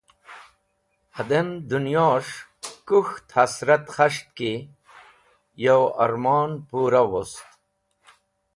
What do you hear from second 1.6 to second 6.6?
dẽnyos̃h kũk̃ht hẽsrat k̃has̃ht ki yo ormon